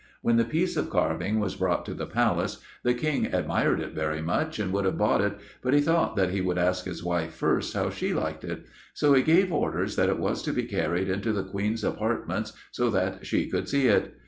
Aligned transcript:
When 0.23 0.37
the 0.37 0.45
piece 0.45 0.77
of 0.77 0.89
carving 0.89 1.39
was 1.39 1.55
brought 1.57 1.85
to 1.85 1.93
the 1.93 2.07
Palace, 2.07 2.59
the 2.81 2.95
King 2.95 3.27
admired 3.27 3.79
it 3.79 3.93
very 3.93 4.19
much, 4.19 4.57
and 4.57 4.73
would 4.73 4.83
have 4.85 4.97
bought 4.97 5.21
it, 5.21 5.37
but 5.61 5.75
he 5.75 5.79
thought 5.79 6.15
that 6.15 6.31
he 6.31 6.41
would 6.41 6.57
ask 6.57 6.85
his 6.85 7.03
wife 7.03 7.35
first 7.35 7.75
how 7.75 7.91
she 7.91 8.11
liked 8.11 8.43
it. 8.43 8.65
So 8.95 9.13
he 9.13 9.21
gave 9.21 9.53
orders 9.53 9.95
that 9.97 10.09
it 10.09 10.17
was 10.17 10.41
to 10.41 10.53
be 10.53 10.63
carried 10.63 11.07
into 11.07 11.31
the 11.31 11.43
Queen's 11.43 11.83
apartments, 11.83 12.51
so 12.71 12.89
that 12.89 13.27
she 13.27 13.47
could 13.47 13.69
see 13.69 13.89
it. 13.89 14.15